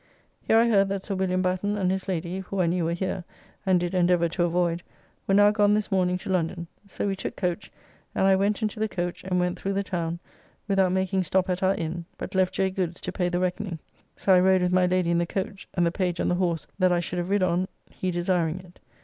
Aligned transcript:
Here 0.41 0.57
I 0.57 0.67
heard 0.67 0.89
that 0.89 1.03
Sir 1.03 1.13
William 1.13 1.43
Batten 1.43 1.77
and 1.77 1.91
his 1.91 2.07
lady 2.07 2.39
(who 2.39 2.59
I 2.59 2.65
knew 2.65 2.85
were 2.85 2.93
here, 2.93 3.23
and 3.67 3.79
did 3.79 3.93
endeavour 3.93 4.27
to 4.29 4.49
avoyd) 4.49 4.81
were 5.27 5.35
now 5.35 5.51
gone 5.51 5.75
this 5.75 5.91
morning 5.91 6.17
to 6.17 6.29
London. 6.31 6.65
So 6.87 7.05
we 7.07 7.15
took 7.15 7.35
coach, 7.35 7.71
and 8.15 8.25
I 8.25 8.35
went 8.35 8.63
into 8.63 8.79
the 8.79 8.87
coach, 8.89 9.23
and 9.23 9.39
went 9.39 9.59
through 9.59 9.73
the 9.73 9.83
town, 9.83 10.17
without 10.67 10.91
making 10.91 11.21
stop 11.21 11.51
at 11.51 11.61
our 11.61 11.75
inn, 11.75 12.05
but 12.17 12.33
left 12.33 12.55
J. 12.55 12.71
Goods 12.71 12.99
to 13.01 13.11
pay 13.11 13.29
the 13.29 13.39
reckoning. 13.39 13.77
So 14.15 14.33
I 14.33 14.39
rode 14.39 14.63
with 14.63 14.73
my 14.73 14.87
lady 14.87 15.11
in 15.11 15.19
the 15.19 15.27
coach, 15.27 15.67
and 15.75 15.85
the 15.85 15.91
page 15.91 16.19
on 16.19 16.29
the 16.29 16.33
horse 16.41 16.65
that 16.79 16.91
I 16.91 16.99
should 16.99 17.19
have 17.19 17.29
rid 17.29 17.43
on 17.43 17.67
he 17.91 18.09
desiring 18.09 18.57
it. 18.59 18.79